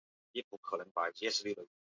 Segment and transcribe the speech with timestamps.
[0.03, 0.09] 李渊封她
[0.77, 1.69] 为淮南公主。